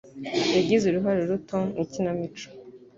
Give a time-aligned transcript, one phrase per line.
[0.55, 2.45] Yagize uruhare ruto mu ikinamico.